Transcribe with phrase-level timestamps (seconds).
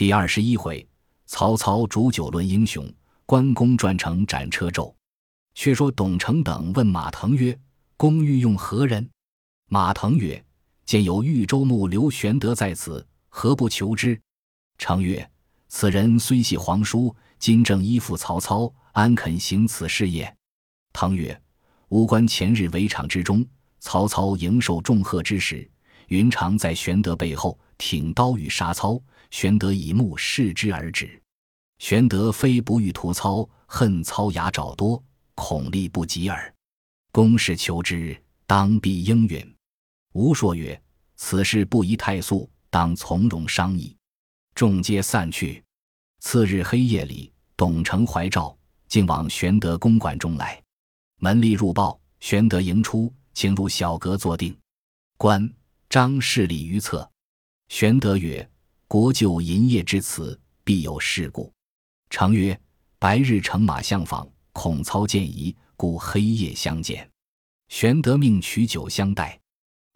[0.00, 0.88] 第二十一回，
[1.26, 2.90] 曹操煮酒论英雄，
[3.26, 4.90] 关公转乘斩车胄。
[5.54, 7.54] 却说董承等问马腾曰
[7.98, 9.06] ：“公欲用何人？”
[9.68, 10.42] 马腾曰
[10.86, 14.18] ：“见有豫州牧刘玄德在此，何不求之？”
[14.80, 15.30] 承曰
[15.68, 20.34] ：“此人虽系皇叔，今正依附曹操，安肯行此事也？”
[20.94, 21.38] 腾曰
[21.90, 23.46] ：“吾观前日围场之中，
[23.80, 25.70] 曹操迎受重贺之时，
[26.06, 28.98] 云长在玄德背后挺刀与杀操，
[29.30, 31.20] 玄德以目视之而止。
[31.78, 35.02] 玄德非不欲屠操，恨操牙爪多。”
[35.34, 36.54] 恐力不及耳。
[37.12, 38.14] 公事求之，
[38.46, 39.56] 当必应允。
[40.12, 40.78] 吴说曰
[41.16, 43.96] ：“此事不宜太速，当从容商议。”
[44.54, 45.64] 众皆散去。
[46.18, 48.54] 次日黑夜里，董承怀诏，
[48.86, 50.62] 竟往玄德公馆中来。
[51.16, 54.54] 门吏入报，玄德迎出，请入小阁坐定。
[55.16, 55.50] 关
[55.88, 57.10] 张势礼于侧。
[57.68, 58.46] 玄德曰
[58.90, 61.52] ：“国舅营业之辞，必有事故。”
[62.10, 62.60] 常曰
[62.98, 67.08] ：“白日乘马相访。”恐操见疑，故黑夜相见。
[67.68, 69.40] 玄德命取酒相待。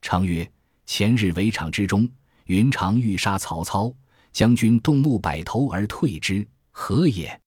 [0.00, 0.48] 常曰
[0.86, 2.08] ：“前日围场之中，
[2.44, 3.92] 云长欲杀曹操，
[4.30, 7.40] 将军动怒，摆头而退之，何也？”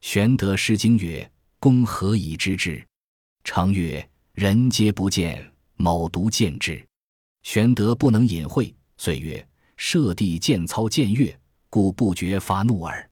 [0.00, 2.82] 玄德失惊曰：“公何以知之？”
[3.44, 6.82] 常曰：“人皆不见，某独见之。”
[7.44, 9.46] 玄德不能隐晦，遂曰
[9.76, 11.38] ：“舍弟见操见悦，
[11.70, 13.08] 故不觉发怒耳。”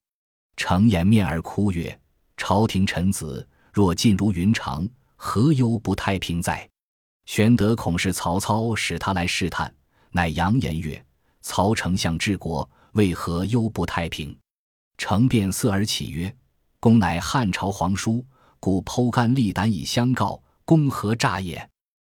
[0.57, 1.99] 常掩面而哭曰。
[2.37, 4.85] 朝廷臣子若尽如云长，
[5.15, 6.69] 何忧不太平哉？
[7.25, 9.73] 玄德恐是曹操使他来试探，
[10.11, 11.01] 乃扬言曰
[11.41, 14.37] ：“曹丞相治国，为何忧不太平？”
[14.99, 16.35] 成变色而起曰
[16.81, 18.23] ：“公乃汉朝皇叔，
[18.59, 21.69] 故剖肝沥胆以相告，公何诈也？”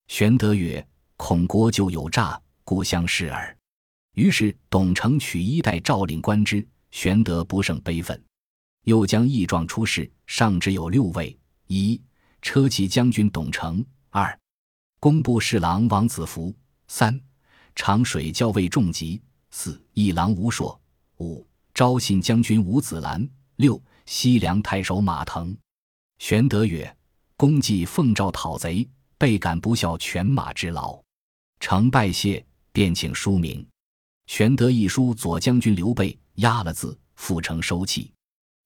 [0.08, 0.88] 玄德曰
[1.18, 3.56] ：“恐国舅有诈，故相试耳。”
[4.16, 8.22] 于是董承取衣带诏令观之，玄德不胜悲愤。
[8.84, 12.02] 又将异状出示，上只有六位：一、
[12.42, 14.40] 车骑将军董承；二、
[15.00, 16.54] 工部侍郎王子服；
[16.88, 17.20] 三、
[17.76, 19.20] 长水校尉仲吉；
[19.52, 20.80] 四、一郎吴硕；
[21.18, 23.22] 五、昭信将军吴子兰；
[23.58, 25.56] 六、西凉太守马腾。
[26.20, 26.96] 玄德曰
[27.36, 28.88] ：“公既奉诏讨贼，
[29.18, 31.04] 倍感不效犬马之劳。”
[31.60, 33.66] 承拜谢，便请书名。
[34.28, 38.10] 玄德一书左将军刘备，压了字，复成收讫。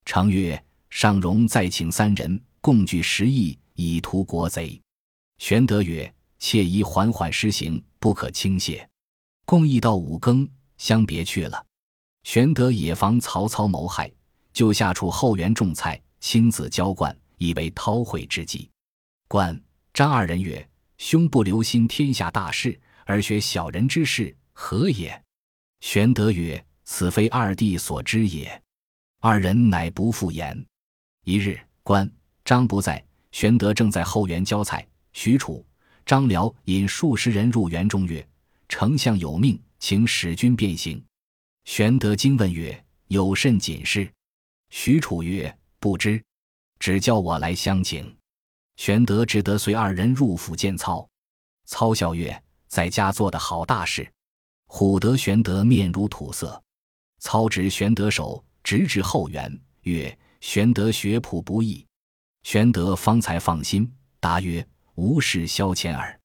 [0.05, 4.81] 常曰：“尚容再请三人，共聚十亿，以图国贼。”
[5.37, 8.87] 玄德曰：“切宜缓缓施行，不可轻泄。”
[9.45, 10.47] 共议到五更，
[10.77, 11.65] 相别去了。
[12.23, 14.11] 玄德也防曹操谋害，
[14.53, 18.69] 就下处后园种菜，亲自浇灌，以为韬晦之计。
[19.27, 19.59] 关
[19.93, 25.23] 张二人曰：“兄不留心天下大事，而学小人之事，何也？”
[25.81, 28.61] 玄德曰：“此非二弟所知也。”
[29.21, 30.65] 二人乃不复言。
[31.25, 32.09] 一日，关
[32.43, 34.85] 张不在，玄德正在后园浇菜。
[35.13, 35.65] 许褚、
[36.05, 38.25] 张辽引数十人入园中，曰
[38.69, 41.03] ：“丞相有命，请使君便行。”
[41.65, 44.11] 玄德惊问曰：“有甚紧事？”
[44.69, 46.21] 许褚曰：“不知，
[46.79, 48.15] 只叫我来相请。”
[48.77, 51.07] 玄德只得随二人入府见操。
[51.65, 54.09] 操笑曰：“在家做的好大事。”
[54.69, 56.63] 虎得玄德面如土色。
[57.19, 58.41] 操指玄德手。
[58.61, 61.83] 直至后园，曰：“玄德学朴不易。”
[62.43, 64.63] 玄德方才放心，答曰
[64.93, 66.19] ：“无事消遣耳。”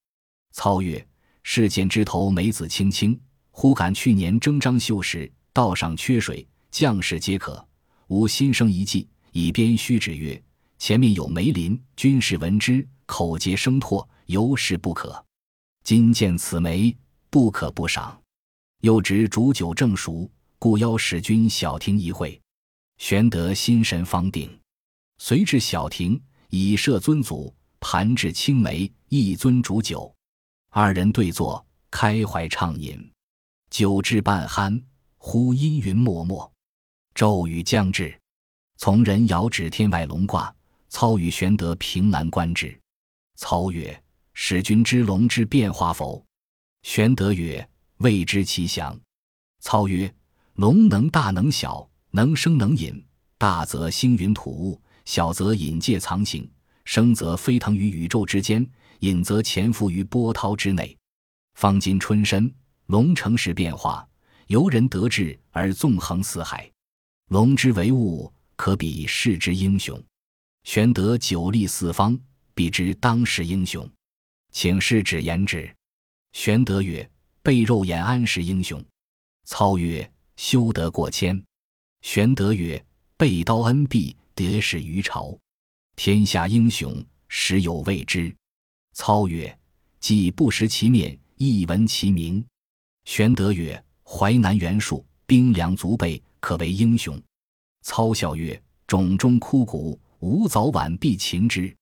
[0.53, 1.07] 操曰
[1.43, 3.19] ：“事件枝头梅子青青，
[3.51, 7.67] 忽感去年征张绣时，道上缺水，将士皆渴。
[8.09, 10.43] 吾心生一计，以鞭虚指曰
[10.77, 15.25] ：‘前面有梅林，军士闻之，口结声唾，尤是不可。
[15.83, 16.95] 今见此梅，
[17.31, 18.21] 不可不赏。’
[18.85, 22.41] 又值煮酒正熟。”故邀使君小亭一会，
[22.97, 24.49] 玄德心神方定，
[25.19, 26.19] 随至小亭，
[26.49, 30.11] 以设尊祖，盘置青梅，一樽煮酒，
[30.71, 33.11] 二人对坐，开怀畅饮。
[33.69, 34.83] 酒至半酣，
[35.19, 36.51] 忽阴云漠漠，
[37.15, 38.19] 骤雨将至。
[38.79, 40.55] 从人遥指天外龙挂，
[40.89, 42.75] 操与玄德凭栏观之。
[43.37, 44.03] 操曰
[44.33, 46.25] ：“使君知龙之变化否？”
[46.83, 47.69] 玄德曰
[47.99, 48.99] ：“未知其详。”
[49.61, 50.13] 操曰：
[50.55, 53.05] 龙能大能小，能生能隐。
[53.39, 56.49] 大则星云吐雾，小则隐介藏形。
[56.85, 58.67] 生则飞腾于宇宙之间，
[59.01, 60.97] 隐则潜伏于波涛之内。
[61.55, 62.53] 方今春深，
[62.87, 64.07] 龙乘时变化，
[64.49, 66.71] 由人得志而纵横四海。
[67.31, 70.03] 龙之为物，可比世之英雄。
[70.65, 72.19] 玄德久立四方，
[72.55, 73.89] 必知当世英雄。
[74.53, 75.75] 请示指言之。
[76.33, 77.09] 玄德曰
[77.45, 78.85] ：“备肉眼安识英雄？”
[79.47, 81.41] 操曰：修得过谦，
[82.01, 82.83] 玄德曰
[83.17, 85.39] ：“背刀恩必得始于朝，
[85.95, 88.35] 天下英雄实有未知。”
[88.95, 89.57] 操曰
[90.01, 92.43] ：“既不识其面，亦闻其名。”
[93.05, 97.23] 玄德曰：“淮南袁术，兵粮足备，可为英雄。”
[97.85, 101.77] 操笑曰：“冢中枯骨，吾早晚必擒之。”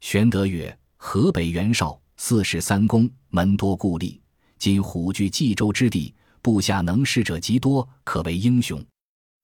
[0.00, 4.18] 玄德曰：“河北袁绍，四世三公，门多故吏，
[4.62, 8.80] 今虎踞冀州之地，部下能事者极多，可为英雄。”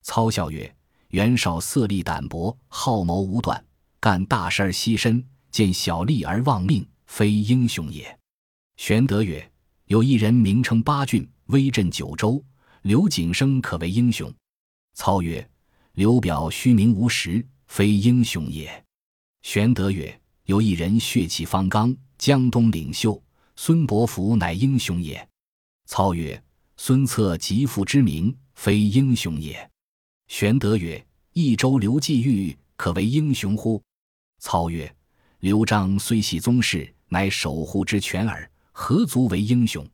[0.06, 0.72] 操笑曰
[1.10, 3.60] ：“袁绍色厉胆薄，好谋无断，
[3.98, 5.20] 干大事而牺身，
[5.50, 8.16] 见小利而忘命，非英雄也。”
[8.78, 9.44] 玄德曰
[9.86, 12.40] ：“有一人名称八郡，威震九州，
[12.82, 14.32] 刘景升可为英雄。”
[14.94, 15.44] 操曰
[15.94, 18.84] ：“刘表虚名无实，非英雄也。”
[19.42, 20.16] 玄德曰
[20.46, 23.20] ：“有一人血气方刚，江东领袖，
[23.60, 25.28] 孙伯符乃英雄也。”
[25.84, 26.40] 操曰
[26.78, 29.68] ：“孙策极负之名，非英雄也。”
[30.28, 33.82] 玄德曰：“益州刘季玉可为英雄乎？”
[34.38, 34.94] 操曰
[35.40, 39.84] ：“刘璋虽系宗室，乃守护之权耳，何足为英雄？”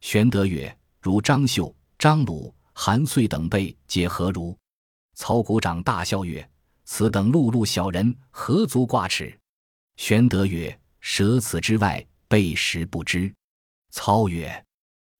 [0.00, 4.56] 玄德曰：“如张绣、张鲁、韩遂等辈，皆何如？”
[5.16, 6.48] 操鼓掌大笑曰
[6.86, 9.36] ：“此等碌碌小人，何足挂齿？”
[9.98, 13.30] 玄德曰：“舍此之外，备实不知。”
[13.92, 14.64] 操曰：“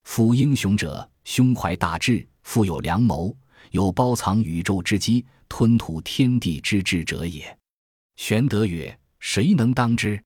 [0.04, 3.36] 夫英雄者，胸怀大志，富有良谋。”
[3.72, 7.56] 有包藏宇宙之机，吞吐天地之志者也。
[8.16, 10.20] 玄德曰：“谁能当之？”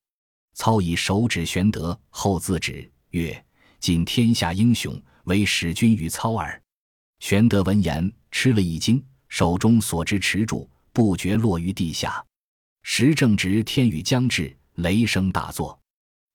[0.55, 3.45] 操以手指玄德，后自指曰
[3.79, 6.59] ：“今天下英雄，唯使君与操耳。”
[7.19, 12.25] 玄德闻言，吃了一惊，手中所执持住不觉落于地下。
[12.83, 15.77] 时正值天雨将至，雷声大作。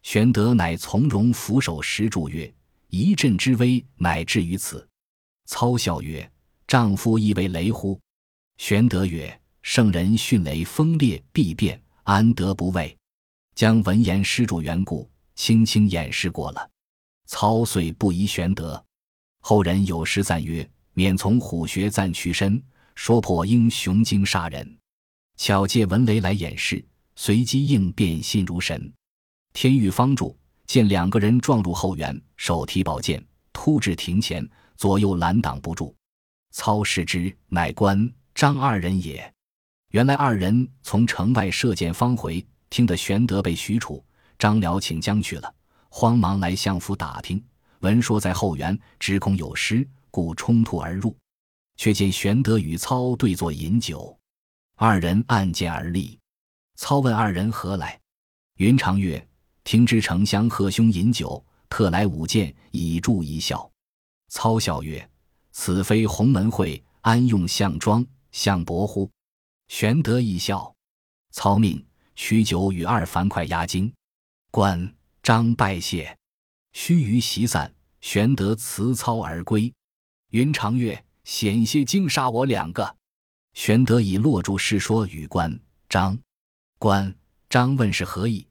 [0.02, 2.52] 玄德乃从容俯首石柱曰
[2.88, 4.86] ：“一阵之威，乃至于此。”
[5.46, 6.30] 操笑曰。
[6.66, 7.98] 丈夫亦为雷乎？
[8.56, 12.96] 玄德曰：“圣人迅雷风烈必变，安得不畏？”
[13.56, 16.70] 将闻言施主缘故，轻轻掩饰过了。
[17.26, 18.80] 操遂不疑玄德。
[19.40, 22.62] 后人有诗赞曰：“免从虎穴暂屈身，
[22.94, 24.78] 说破英雄惊杀人。”
[25.36, 26.84] 巧借闻雷来掩饰，
[27.16, 28.92] 随机应变，信如神。
[29.52, 30.36] 天欲方住，
[30.66, 35.94] 见两个人撞入后园，手提宝剑，突至庭前，左右拦挡不住。
[36.52, 39.32] 操视之，乃关张二人也。
[39.90, 44.02] 原来二人从城外射箭方回，听得玄德被许褚、
[44.38, 45.54] 张辽请将去了，
[45.88, 47.44] 慌忙来相府打听，
[47.80, 51.16] 闻说在后园，只恐有失，故冲突而入。
[51.76, 54.14] 却见玄德与操对坐饮酒，
[54.76, 56.18] 二人按剑而立。
[56.76, 57.98] 操问二人何来？
[58.56, 59.26] 云长曰
[59.64, 63.70] ：“听知丞相贺兄饮酒，特来舞剑以助一笑。”
[64.28, 65.08] 操笑曰。
[65.52, 69.10] 此非鸿门会，安用项庄、项伯乎？
[69.66, 70.72] 玄德一笑。
[71.32, 71.84] 操命
[72.14, 73.92] 取酒与二樊哙压惊，
[74.52, 76.16] 关张拜谢。
[76.72, 79.74] 须臾席散，玄德辞操而归。
[80.30, 82.96] 云长曰：“险些惊杀我两个。”
[83.52, 86.16] 玄德以落柱事说与关张。
[86.78, 87.12] 关
[87.48, 88.46] 张问是何意？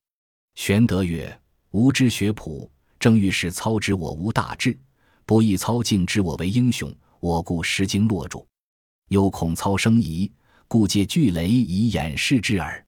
[0.60, 1.42] 玄德曰
[1.72, 2.70] ：“吾之学谱，
[3.00, 4.78] 正欲使操知我无大志。”
[5.26, 8.46] 不义操竟知我为英雄，我故失惊落柱，
[9.08, 10.30] 又恐操生疑，
[10.68, 12.86] 故借巨雷以掩饰之耳。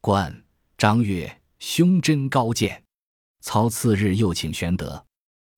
[0.00, 0.32] 关
[0.76, 1.28] 张曰
[1.58, 2.80] ：“兄真高见。”
[3.42, 5.04] 操次日又请玄德，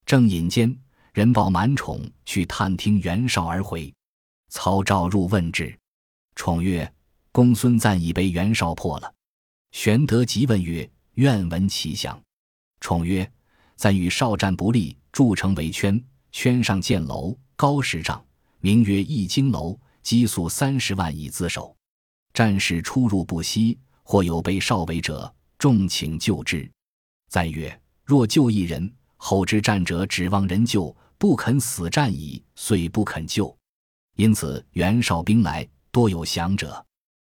[0.07, 0.75] 正饮间，
[1.13, 3.93] 人报满宠去探听袁绍而回。
[4.49, 5.79] 操召入问之，
[6.37, 6.91] 宠曰
[7.33, 9.13] ：“公孙瓒已被袁绍破了。”
[9.73, 12.19] 玄德即问曰：“愿闻其详。”
[12.81, 13.31] 宠曰
[13.77, 18.25] ：“瓒与少战不利，筑城为圈。”圈上建楼，高十丈，
[18.61, 21.77] 名曰易经楼，积粟三十万以自守。
[22.33, 26.71] 战士出入不息，或有被少围者，众请救之。
[27.29, 33.55] 赞曰：若救一人，后之战者指望人救，不肯死战矣，遂不肯救。
[34.17, 36.83] 因此袁绍兵来，多有降者。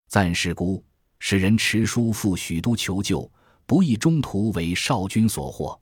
[0.08, 0.82] 赞是孤，
[1.18, 3.30] 使人持书赴许都求救，
[3.66, 5.78] 不意中途为少军所获。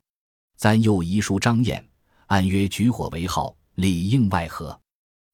[0.56, 1.86] 赞又遗书张燕。
[2.28, 4.76] 按约举火为号，里应外合。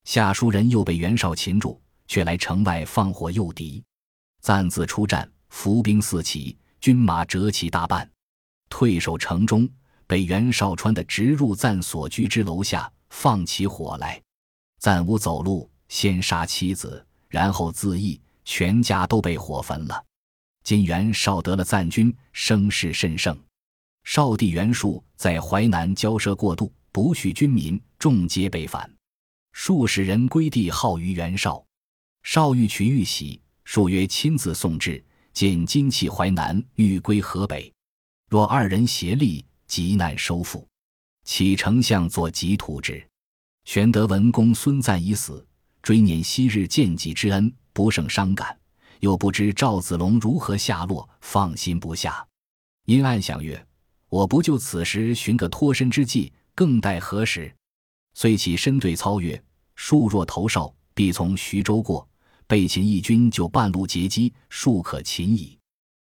[0.04, 3.82] 下书人又被袁绍擒住，却来城外放火诱敌。
[4.40, 8.10] 暂自出战，伏兵四起，军马折其大半，
[8.68, 9.68] 退守城中，
[10.06, 14.20] 被袁绍穿的直入赞所居之楼下，放起火来。
[14.80, 20.04] 赞无走路，先杀妻子，然后自缢，全家都被火焚了。
[20.62, 23.38] 今袁绍得了赞军，声势甚盛。
[24.04, 26.72] 少帝袁术在淮南骄奢过度。
[26.92, 28.92] 不恤军民，众皆被反，
[29.52, 31.64] 数十人归地，号于袁绍。
[32.24, 35.00] 绍欲取玉玺，数曰亲自送至，
[35.32, 37.72] 见金器淮南，欲归河北。
[38.28, 40.66] 若二人协力，极难收复。
[41.24, 43.00] 启丞相作急图之。
[43.66, 45.46] 玄德闻公孙瓒已死，
[45.80, 48.59] 追念昔日见己之恩，不胜伤感。
[49.00, 52.26] 又不知赵子龙如何下落，放心不下。
[52.86, 53.66] 因暗想曰
[54.08, 57.54] ：“我不就此时寻个脱身之计，更待何时？”
[58.14, 59.42] 遂起身对操曰
[59.74, 62.06] ：“树若投哨，必从徐州过，
[62.46, 65.58] 备擒义军，就半路截击，庶可擒矣。”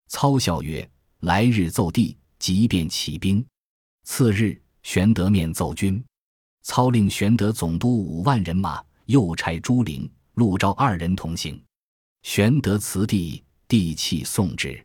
[0.09, 0.89] 操笑曰
[1.21, 3.45] ：“来日奏帝，即便起兵。”
[4.05, 6.03] 次日，玄德面奏军，
[6.63, 11.61] 操令玄德总督五万人马，又差朱灵、陆昭二人同行。
[12.31, 14.85] 玄德辞帝，帝泣送之。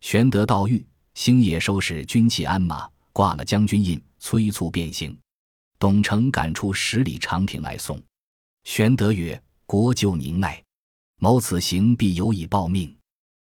[0.00, 5.14] 玄德到狱，星夜收拾军器鞍马，挂了将军印，催促便行。
[5.78, 8.02] 董承赶出十里长亭来送。
[8.64, 10.64] 玄德曰：“国舅宁耐，
[11.18, 12.96] 谋此行必有以报命。”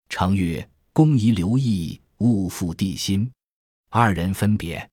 [0.10, 3.31] 承曰：“公宜留意，勿负帝心。”
[3.89, 4.86] 二人分别。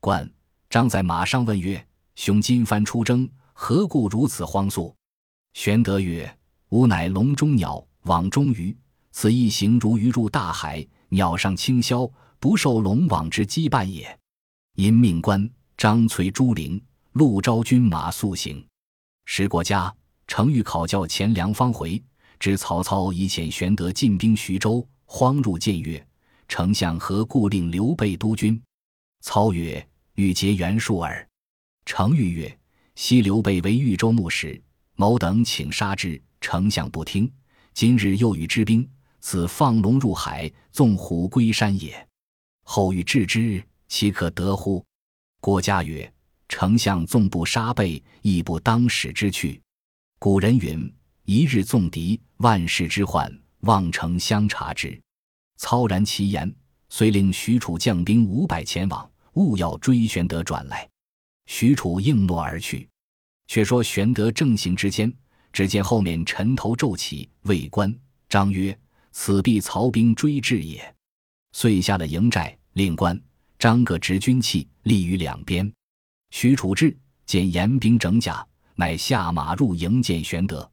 [0.00, 0.28] 关
[0.68, 1.86] 张在马上问曰
[2.16, 4.92] ：“兄今番出征，何故如此慌速？”
[5.54, 6.36] 玄德曰：
[6.74, 8.76] 吾乃笼中鸟，网中鱼。
[9.12, 14.18] 此一行如鱼入大海，鸟上轻霄，不受笼网之羁绊也。
[14.74, 18.66] 因命官张崔、朱灵、陆昭军马速行。
[19.24, 19.94] 时国家，
[20.26, 22.02] 程昱考教钱粮方回，
[22.40, 26.04] 知曹操已遣玄德进兵徐州，慌入见曰
[26.48, 28.60] ：“丞相何故令刘备督军？”
[29.22, 31.24] 操曰：“欲结袁术耳。”
[31.86, 32.58] 程昱曰
[32.96, 34.60] ：“昔刘备为豫州牧使，
[34.96, 37.32] 某等请杀之。”丞相不听，
[37.72, 38.86] 今日又与之兵，
[39.18, 42.06] 此放龙入海，纵虎归山也。
[42.64, 44.84] 后欲制之，岂可得乎？
[45.40, 46.12] 郭嘉曰
[46.46, 49.58] ：“丞相纵不杀备，亦不当使之去。
[50.18, 55.00] 古人云：‘一日纵敌，万世之患。’望丞相察之。”
[55.56, 56.54] 操然其言，
[56.90, 60.86] 遂令许褚将兵五百前往，务要追玄德转来。
[61.46, 62.86] 许褚应诺而去。
[63.46, 65.10] 却说玄德正行之间。
[65.54, 67.96] 只见后面尘头骤起，魏官
[68.28, 68.76] 张曰
[69.12, 70.94] ：“此必曹兵追至也。”
[71.54, 73.18] 遂下了营寨，令官
[73.56, 75.72] 张各执军器，立于两边。
[76.30, 76.94] 许褚至，
[77.24, 78.44] 见严兵整甲，
[78.74, 80.68] 乃下马入营见玄德。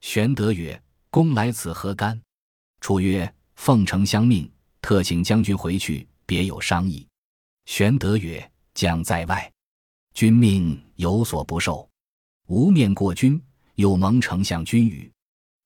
[0.00, 2.20] 玄德曰：“公来此何干？”
[2.82, 4.50] 楚曰：“奉丞相命，
[4.82, 7.06] 特请将军回去，别有商议。”
[7.66, 9.52] 玄德曰：“将在外，
[10.14, 11.88] 君命有所不受，
[12.48, 13.40] 无面过君。”
[13.76, 15.12] 又蒙丞相君语，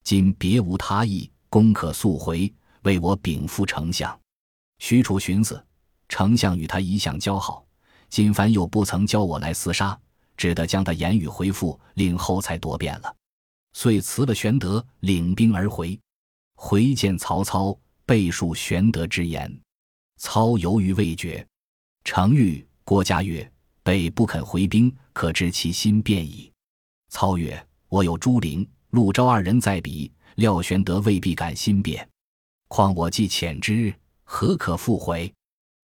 [0.02, 2.52] 今别无他意，公可速回，
[2.82, 4.18] 为我禀复丞相。
[4.80, 5.64] 许褚寻思，
[6.08, 7.64] 丞相与他一向交好，
[8.08, 9.96] 今凡又不曾教我来厮杀，
[10.36, 13.14] 只得将他言语回复，令后才多变了。
[13.74, 15.96] 遂辞了玄德，领兵而回。
[16.56, 19.60] 回见曹操，备述玄德之言。
[20.16, 21.46] 操犹豫未决。
[22.02, 23.48] 程昱、郭嘉曰
[23.84, 26.50] ：“备不肯回兵，可知其心变矣。”
[27.08, 27.64] 操曰。
[27.90, 32.08] 我有朱灵、陆昭二人在彼，料玄德未必敢心变。
[32.68, 33.92] 况我既遣之，
[34.22, 35.32] 何可复回？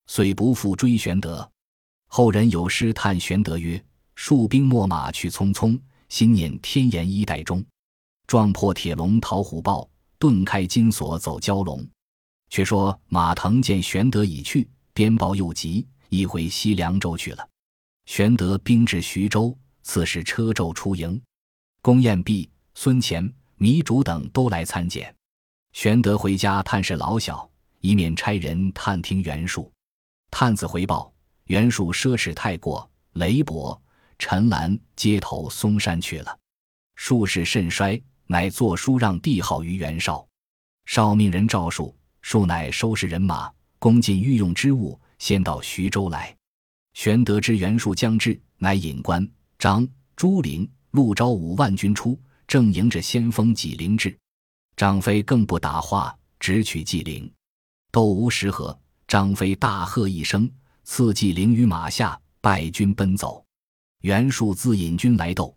[0.06, 1.50] 遂不复追玄德。
[2.06, 3.84] 后人有诗叹玄德曰
[4.16, 5.76] ：“戍兵秣马去匆匆，
[6.08, 7.64] 心念天颜衣带中。
[8.28, 11.84] 撞破铁笼逃虎豹，顿开金锁走蛟龙。”
[12.50, 17.48] 却说马腾见玄德已去，鞭报又急，已回西凉州去了。
[18.04, 21.20] 玄德兵至徐州，刺史车胄出营。
[21.86, 25.14] 公彦弼、孙乾、糜竺等都来参见。
[25.72, 27.48] 玄德回家探视老小，
[27.80, 29.72] 以免差人探听袁术。
[30.28, 31.14] 探子回报：
[31.44, 33.80] 袁术奢侈太过，雷伯、
[34.18, 36.36] 陈兰接头嵩山去了。
[36.96, 40.26] 术势甚衰，乃作书让帝号于袁绍。
[40.86, 46.36] 绍命人诏术，术乃收拾人马，攻进御用之物，先到徐州来。
[46.94, 49.24] 玄德知袁术将至，乃引关
[49.56, 50.68] 张、朱灵。
[50.96, 54.18] 陆昭五万军出，正迎着先锋纪灵至。
[54.76, 57.30] 张飞更不答话，直取纪灵。
[57.92, 58.74] 斗无十合，
[59.06, 60.50] 张飞大喝一声，
[60.84, 63.44] 刺纪灵于马下，败军奔走。
[64.00, 65.54] 袁术自引军来斗。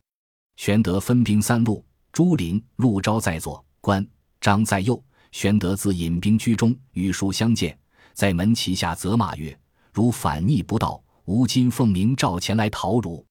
[0.58, 4.05] 玄德分兵三路，朱灵、陆昭在左，关
[4.41, 5.01] 张在右。
[5.31, 7.79] 玄德自引兵居中，与术相见，
[8.13, 9.58] 在门旗下责骂曰
[9.93, 13.25] ：“如反逆不道，吾今奉明召前来讨汝。”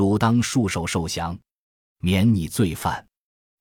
[0.00, 1.38] 汝当束手受降，
[1.98, 3.06] 免你罪犯。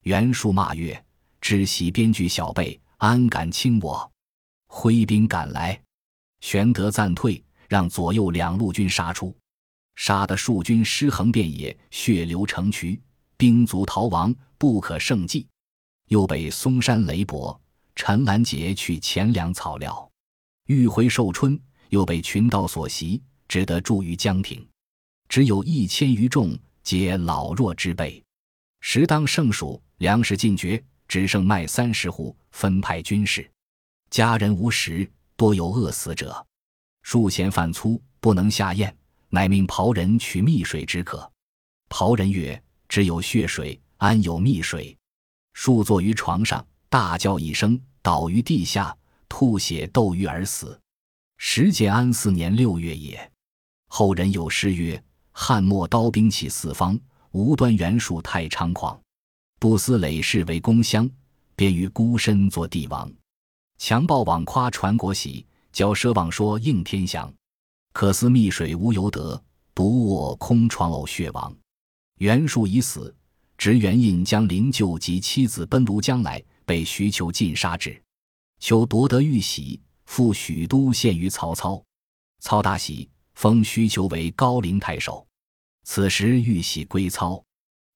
[0.04, 1.04] 袁术骂曰
[1.42, 4.10] ：“知悉编剧小辈，安敢轻我？”
[4.68, 5.78] 挥兵赶来，
[6.40, 9.36] 玄德暂退，让左右两路军杀出，
[9.98, 13.02] 杀得数军尸横遍野，血流成渠，
[13.36, 15.46] 兵卒逃亡，不可胜计。
[16.08, 17.60] 又被嵩山雷伯、
[17.96, 20.10] 陈兰杰去钱粮草料，
[20.68, 24.66] 欲回寿春，又被群盗所袭，只得驻于江亭。
[25.30, 28.22] 只有一千余众，皆老弱之辈。
[28.82, 33.50] 时当盛暑，粮食尽绝，只剩麦三十斛，分派军士。
[34.10, 36.44] 家人无食，多有饿死者。
[37.04, 38.94] 数嫌饭粗，不能下咽，
[39.30, 41.32] 乃命袍人取蜜水止渴。
[41.90, 44.98] 袍人曰：“只有血水，安有蜜水？”
[45.54, 50.80] 数坐于床上，大叫一声，倒于地下，吐血斗鱼而死。
[51.38, 53.32] 时建安四年六月也。
[53.88, 55.02] 后人有诗曰
[55.42, 57.00] ：“汉末刀兵起四方，
[57.32, 59.00] 无端袁术太猖狂。
[59.58, 61.10] 不思累世为公乡，
[61.56, 63.10] 便于孤身做帝王。
[63.78, 67.34] 强暴妄夸传国喜，骄奢妄说应天祥。
[67.94, 69.42] 可思蜜水无由得，
[69.74, 71.56] 独卧空床呕血亡。
[72.18, 73.16] 袁术已死。”
[73.58, 78.00] 执元印将灵柩及妻子奔庐江来，被徐求尽杀之。
[78.60, 81.82] 求夺得玉玺，赴许都献于曹操。
[82.42, 85.26] 操大喜，封徐求为高陵太守。
[85.92, 87.44] 此时玉玺归操。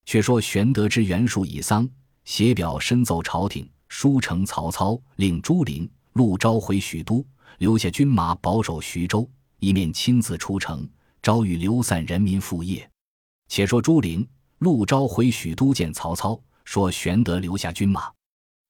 [0.04, 1.88] 却说玄德知袁术已丧，
[2.24, 7.24] 写表申奏朝廷，书呈曹操，令朱灵、陆昭回许都，
[7.58, 10.86] 留下军马保守徐州，一面亲自出城，
[11.22, 12.90] 招谕流散人民复业。
[13.46, 14.28] 且说朱灵。
[14.58, 18.12] 陆昭回许都见曹操，说玄德留下军马，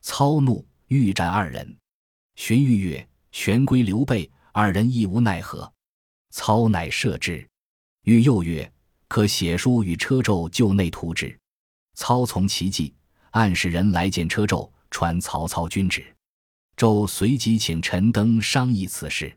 [0.02, 1.74] 操怒，欲战二人。
[2.34, 5.72] 荀彧曰：“玄归刘备，二人亦无奈何。”
[6.30, 7.48] 操乃赦之。
[8.04, 8.70] 彧又曰
[9.14, 11.38] ：“可写书与车胄就内图之。”
[11.94, 12.92] 操从其计，
[13.30, 16.04] 暗使人来见车胄，传曹操军旨。
[16.76, 19.32] 胄随即请陈登商议此事。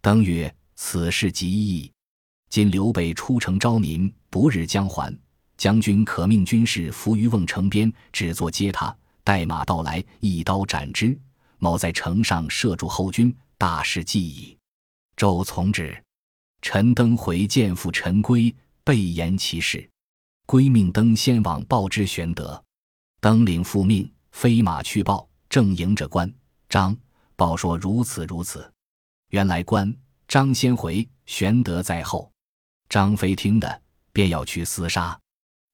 [0.00, 1.92] 登曰：“此事极易。
[2.48, 5.14] 今刘备出城招民，不日将还。”
[5.58, 8.96] 将军可命军士伏于瓮城边，只作接他。
[9.22, 11.14] 待马到来，一刀斩之。
[11.58, 14.56] 某在城上射住后军，大事既矣。
[15.14, 15.94] 周从之。
[16.62, 18.54] 陈登回见父陈规，
[18.90, 19.88] 备言其事。
[20.46, 22.60] 归命登先往报之玄德。
[23.20, 25.30] 登领复命，飞马去报。
[25.48, 26.32] 正迎着关
[26.68, 26.96] 张，
[27.36, 28.68] 报说如此如此。
[29.28, 32.32] 原来关张先回，玄德在后。
[32.88, 35.16] 张飞听的，便要去厮杀。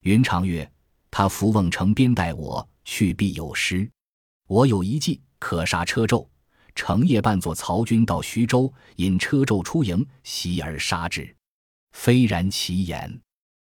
[0.02, 0.70] 云长曰
[1.10, 3.90] ：“他伏瓮城边待我，去必有失。
[4.46, 6.26] 我有一计，可杀车胄，
[6.74, 11.35] 成夜扮作曹军到徐州，引车胄出营，袭而杀之。
[11.96, 13.20] 非然其言。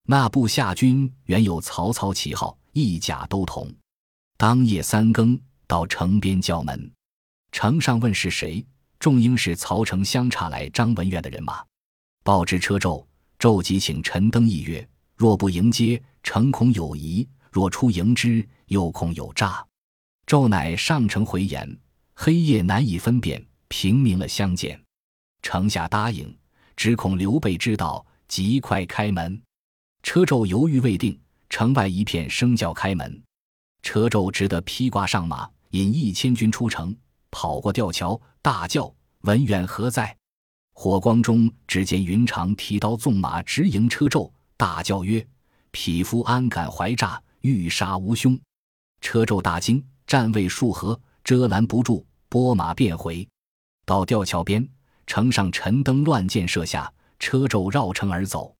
[0.08, 3.72] 那部下军原有曹操旗号，一甲都同。
[4.38, 6.92] 当夜三更到城边叫门，
[7.52, 8.66] 城上问是谁，
[8.98, 11.64] 众应是曹丞相差来张文远的人马。
[12.24, 13.06] 报知车胄，
[13.38, 19.62] 胄即请陈登议曰：若不迎接。”诚恐有疑，若出迎之，又恐有诈。
[20.26, 21.78] 胄乃上城回言，
[22.14, 24.82] 黑夜难以分辨，平明了相见。
[25.42, 26.34] 城下答应，
[26.78, 28.06] 只恐刘备知道，
[28.36, 29.40] 即快开门。
[30.02, 31.16] 车胄犹豫未定，
[31.52, 33.22] 城外一片声叫开门。
[33.84, 36.98] 车胄只得披挂上马，引一千军出城，
[37.30, 38.92] 跑过吊桥，大叫
[39.22, 40.18] ：“文远何在？”
[40.74, 45.24] 火光中，只见云长提刀纵马直迎车胄，大叫曰：
[45.70, 47.22] 匹夫安敢怀诈？
[47.42, 48.36] 欲杀无凶。
[49.00, 53.28] 车胄大惊，战未数合，遮拦不住，拨马便回。
[53.86, 54.68] 到吊桥边，
[55.06, 56.92] 城上陈登乱箭射下，
[57.24, 58.54] 车胄绕城而走。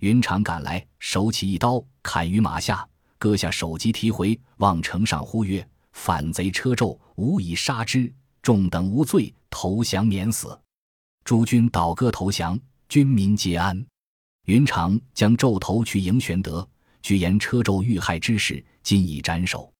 [0.00, 2.84] 云长赶来，手起一刀，砍于马下，
[3.18, 8.12] 割下首级，提回，望城上呼曰：“反贼车胄，吾已杀之。
[8.42, 10.60] 众等无罪，投降免死。”
[11.22, 13.86] 诸军倒戈投降，军民皆安。
[14.46, 16.68] 云长将胄头去迎玄德，
[17.02, 19.72] 据言车胄遇害之事，今已斩首。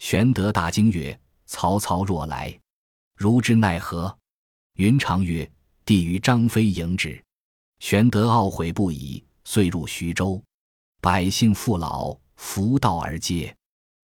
[0.00, 2.58] 玄德大惊曰：“曹操若来，
[3.14, 4.18] 如之奈何？”
[4.74, 5.48] 云长曰
[5.86, 7.22] ：“弟与张飞迎之。”
[7.80, 10.42] 玄德懊悔不已，遂入徐州。
[11.00, 13.54] 百姓父老扶道而接。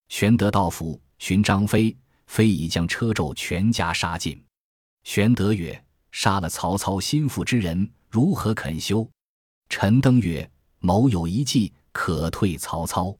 [0.08, 4.40] 玄德到府寻张飞，飞已将车胄全家杀尽。
[5.02, 9.08] 玄德曰：“杀了曹操心腹之人，如何肯休？”
[9.68, 13.14] 陈登曰：“某有一计，可退曹操。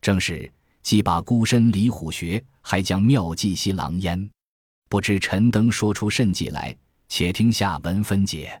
[0.00, 0.50] 正是
[0.82, 4.30] 既把孤身离虎穴，还将妙计袭狼烟。
[4.88, 6.74] 不知陈登说出甚计来？
[7.06, 8.60] 且听下文分解。”